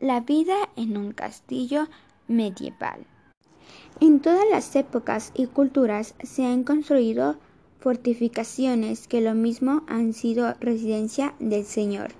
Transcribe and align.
La 0.00 0.20
vida 0.20 0.54
en 0.76 0.96
un 0.96 1.10
castillo 1.10 1.88
medieval. 2.28 3.04
En 4.00 4.20
todas 4.20 4.44
las 4.48 4.76
épocas 4.76 5.32
y 5.34 5.46
culturas 5.46 6.14
se 6.22 6.46
han 6.46 6.62
construido 6.62 7.36
fortificaciones 7.80 9.08
que 9.08 9.20
lo 9.20 9.34
mismo 9.34 9.82
han 9.88 10.12
sido 10.12 10.54
residencia 10.60 11.34
del 11.40 11.64
señor, 11.64 12.12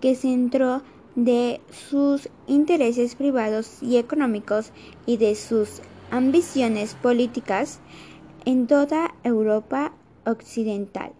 que 0.00 0.14
centro 0.14 0.80
de 1.16 1.60
sus 1.70 2.30
intereses 2.46 3.14
privados 3.14 3.82
y 3.82 3.98
económicos 3.98 4.72
y 5.04 5.18
de 5.18 5.34
sus 5.34 5.82
ambiciones 6.10 6.94
políticas 6.94 7.80
en 8.46 8.66
toda 8.66 9.14
Europa 9.22 9.92
occidental. 10.24 11.12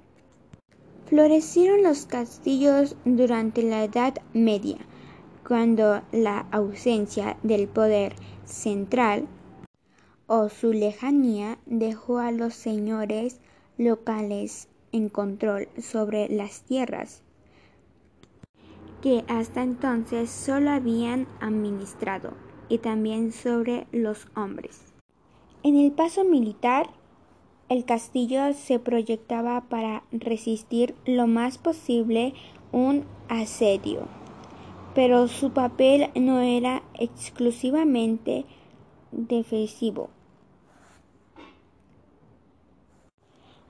Florecieron 1.04 1.82
los 1.82 2.06
castillos 2.06 2.96
durante 3.04 3.62
la 3.62 3.84
Edad 3.84 4.14
Media, 4.32 4.78
cuando 5.48 6.02
la 6.12 6.40
ausencia 6.50 7.38
del 7.42 7.68
poder 7.68 8.14
central 8.44 9.26
o 10.26 10.50
su 10.50 10.74
lejanía 10.74 11.56
dejó 11.64 12.18
a 12.18 12.32
los 12.32 12.52
señores 12.52 13.40
locales 13.78 14.68
en 14.92 15.08
control 15.08 15.68
sobre 15.80 16.28
las 16.28 16.64
tierras 16.64 17.22
que 19.00 19.24
hasta 19.26 19.62
entonces 19.62 20.28
solo 20.28 20.68
habían 20.70 21.26
administrado 21.40 22.34
y 22.68 22.76
también 22.76 23.32
sobre 23.32 23.86
los 23.90 24.28
hombres. 24.36 24.92
En 25.62 25.76
el 25.76 25.92
paso 25.92 26.24
militar, 26.24 26.90
el 27.70 27.86
castillo 27.86 28.52
se 28.52 28.78
proyectaba 28.78 29.62
para 29.62 30.02
resistir 30.12 30.94
lo 31.06 31.26
más 31.26 31.56
posible 31.56 32.34
un 32.70 33.06
asedio 33.30 34.17
pero 34.98 35.28
su 35.28 35.52
papel 35.52 36.10
no 36.16 36.40
era 36.40 36.82
exclusivamente 36.94 38.44
defensivo. 39.12 40.10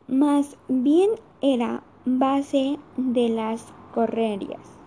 Más 0.07 0.57
bien 0.69 1.11
era 1.43 1.83
base 2.07 2.79
de 2.97 3.29
las 3.29 3.75
correrías, 3.93 4.79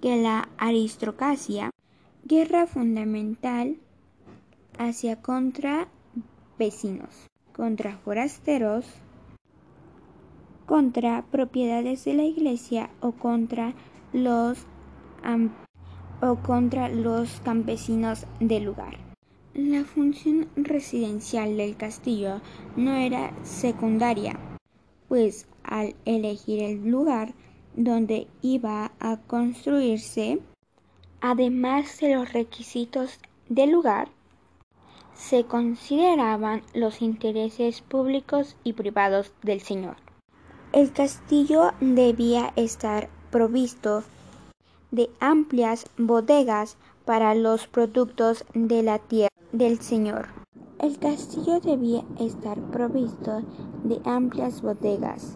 que 0.00 0.16
la 0.16 0.48
aristocracia, 0.58 1.70
guerra 2.22 2.68
fundamental 2.68 3.76
hacia 4.78 5.20
contra 5.22 5.88
vecinos, 6.56 7.26
contra 7.52 7.98
forasteros, 7.98 8.86
contra 10.66 11.24
propiedades 11.32 12.04
de 12.04 12.14
la 12.14 12.22
iglesia 12.22 12.90
o 13.00 13.10
contra 13.10 13.74
los 14.12 14.68
o 16.20 16.36
contra 16.36 16.88
los 16.88 17.40
campesinos 17.40 18.26
del 18.40 18.64
lugar. 18.64 18.98
La 19.54 19.84
función 19.84 20.48
residencial 20.56 21.56
del 21.56 21.76
castillo 21.76 22.40
no 22.76 22.94
era 22.94 23.32
secundaria, 23.44 24.38
pues 25.08 25.46
al 25.62 25.94
elegir 26.04 26.62
el 26.62 26.90
lugar 26.90 27.34
donde 27.76 28.26
iba 28.42 28.92
a 29.00 29.16
construirse, 29.18 30.40
además 31.20 31.98
de 32.00 32.14
los 32.14 32.32
requisitos 32.32 33.18
del 33.48 33.70
lugar, 33.70 34.08
se 35.14 35.44
consideraban 35.44 36.62
los 36.74 37.00
intereses 37.00 37.80
públicos 37.80 38.56
y 38.64 38.72
privados 38.72 39.32
del 39.42 39.60
señor. 39.60 39.96
El 40.72 40.92
castillo 40.92 41.72
debía 41.80 42.52
estar 42.56 43.08
provisto 43.30 44.02
de 44.94 45.10
amplias 45.18 45.86
bodegas 45.98 46.76
para 47.04 47.34
los 47.34 47.66
productos 47.66 48.44
de 48.54 48.84
la 48.84 49.00
tierra 49.00 49.34
del 49.50 49.80
señor. 49.80 50.28
El 50.78 50.98
castillo 50.98 51.58
debía 51.58 52.04
estar 52.20 52.60
provisto 52.70 53.42
de 53.82 54.00
amplias 54.04 54.62
bodegas 54.62 55.34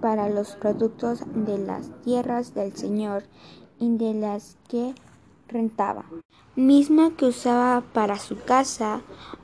para 0.00 0.28
los 0.28 0.52
productos 0.52 1.24
de 1.34 1.58
las 1.58 1.90
tierras 2.02 2.54
del 2.54 2.76
señor 2.76 3.24
y 3.80 3.96
de 3.96 4.14
las 4.14 4.56
que 4.68 4.94
rentaba, 5.48 6.04
mismo 6.54 7.16
que 7.16 7.26
usaba 7.26 7.82
para 7.92 8.16
su 8.16 8.36
casa 8.36 9.02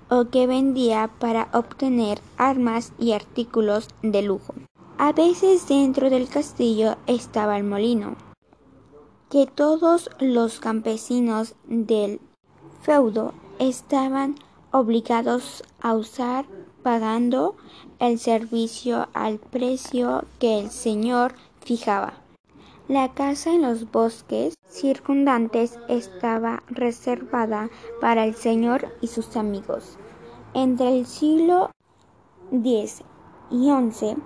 o 0.08 0.26
que 0.26 0.46
vendía 0.46 1.10
para 1.18 1.48
obtener 1.52 2.20
armas 2.36 2.92
y 3.00 3.12
artículos 3.12 3.88
de 4.02 4.22
lujo. 4.22 4.54
A 4.98 5.12
veces 5.12 5.66
dentro 5.66 6.08
del 6.08 6.28
castillo 6.28 6.96
estaba 7.06 7.56
el 7.58 7.64
molino, 7.64 8.16
que 9.30 9.46
todos 9.46 10.10
los 10.20 10.60
campesinos 10.60 11.54
del 11.66 12.20
feudo 12.82 13.34
estaban 13.58 14.36
obligados 14.70 15.64
a 15.80 15.94
usar 15.94 16.46
pagando 16.82 17.56
el 17.98 18.18
servicio 18.18 19.08
al 19.12 19.38
precio 19.38 20.24
que 20.38 20.60
el 20.60 20.70
señor 20.70 21.34
fijaba. 21.60 22.14
La 22.88 23.12
casa 23.14 23.50
en 23.52 23.62
los 23.62 23.90
bosques 23.90 24.54
circundantes 24.68 25.80
estaba 25.88 26.62
reservada 26.68 27.68
para 28.00 28.24
el 28.24 28.36
señor 28.36 28.94
y 29.00 29.08
sus 29.08 29.36
amigos. 29.36 29.98
Entre 30.54 30.96
el 30.96 31.06
siglo 31.06 31.72
X 32.52 33.02
y 33.50 33.70
XI 33.90 34.16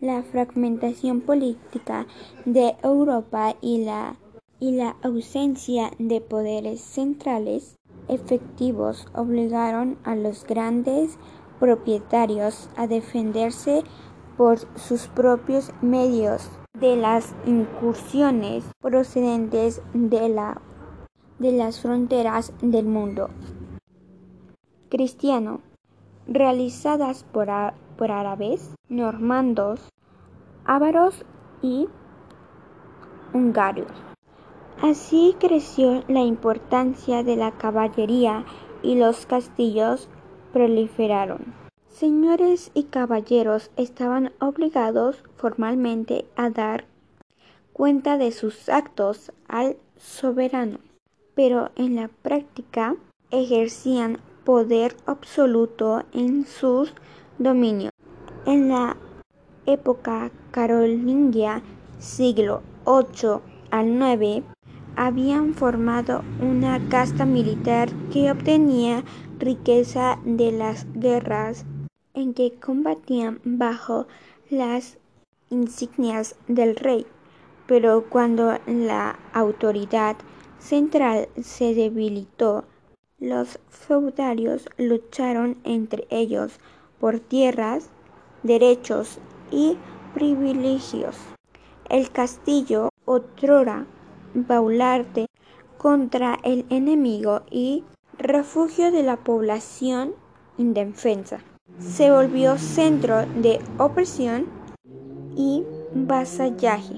la 0.00 0.22
fragmentación 0.22 1.20
política 1.20 2.06
de 2.44 2.76
Europa 2.82 3.56
y 3.60 3.84
la, 3.84 4.16
y 4.58 4.72
la 4.72 4.96
ausencia 5.02 5.90
de 5.98 6.20
poderes 6.20 6.80
centrales 6.80 7.76
efectivos 8.08 9.06
obligaron 9.14 9.98
a 10.04 10.16
los 10.16 10.44
grandes 10.44 11.18
propietarios 11.58 12.68
a 12.76 12.86
defenderse 12.86 13.82
por 14.36 14.58
sus 14.78 15.06
propios 15.08 15.70
medios 15.82 16.48
de 16.80 16.96
las 16.96 17.34
incursiones 17.46 18.64
procedentes 18.80 19.82
de, 19.92 20.30
la, 20.30 20.62
de 21.38 21.52
las 21.52 21.80
fronteras 21.80 22.52
del 22.62 22.86
mundo. 22.86 23.28
Cristiano 24.88 25.60
realizadas 26.26 27.24
por, 27.24 27.48
por 28.00 28.10
árabes, 28.12 28.74
normandos, 28.88 29.90
ávaros 30.64 31.22
y 31.60 31.86
húngaros. 33.34 33.92
Así 34.80 35.36
creció 35.38 36.02
la 36.08 36.20
importancia 36.20 37.22
de 37.22 37.36
la 37.36 37.52
caballería 37.52 38.46
y 38.82 38.94
los 38.94 39.26
castillos 39.26 40.08
proliferaron. 40.54 41.52
Señores 41.88 42.70
y 42.72 42.84
caballeros 42.84 43.70
estaban 43.76 44.32
obligados 44.40 45.22
formalmente 45.36 46.24
a 46.36 46.48
dar 46.48 46.86
cuenta 47.74 48.16
de 48.16 48.32
sus 48.32 48.70
actos 48.70 49.30
al 49.46 49.76
soberano, 49.98 50.78
pero 51.34 51.70
en 51.76 51.96
la 51.96 52.08
práctica 52.08 52.96
ejercían 53.30 54.20
poder 54.44 54.96
absoluto 55.04 56.02
en 56.14 56.46
sus 56.46 56.94
dominios. 57.40 57.89
En 58.46 58.68
la 58.68 58.96
época 59.66 60.30
carolingia, 60.50 61.62
siglo 61.98 62.62
VIII 62.86 63.40
al 63.70 63.88
IX, 63.88 64.46
habían 64.96 65.54
formado 65.54 66.22
una 66.40 66.88
casta 66.88 67.24
militar 67.24 67.90
que 68.12 68.30
obtenía 68.30 69.04
riqueza 69.38 70.18
de 70.24 70.52
las 70.52 70.86
guerras 70.94 71.64
en 72.14 72.34
que 72.34 72.54
combatían 72.54 73.40
bajo 73.44 74.06
las 74.48 74.98
insignias 75.50 76.36
del 76.48 76.76
rey. 76.76 77.06
Pero 77.66 78.06
cuando 78.08 78.58
la 78.66 79.18
autoridad 79.32 80.16
central 80.58 81.28
se 81.40 81.74
debilitó, 81.74 82.64
los 83.18 83.58
feudarios 83.68 84.68
lucharon 84.78 85.58
entre 85.64 86.06
ellos 86.10 86.58
por 86.98 87.20
tierras, 87.20 87.90
derechos 88.42 89.18
y 89.50 89.76
privilegios. 90.14 91.16
El 91.88 92.10
castillo, 92.10 92.90
otrora 93.04 93.86
baularte 94.34 95.26
contra 95.78 96.38
el 96.44 96.66
enemigo 96.70 97.42
y 97.50 97.84
refugio 98.18 98.92
de 98.92 99.02
la 99.02 99.16
población 99.16 100.14
indefensa, 100.58 101.40
se 101.78 102.10
volvió 102.10 102.58
centro 102.58 103.24
de 103.36 103.60
opresión 103.78 104.46
y 105.36 105.64
vasallaje. 105.94 106.96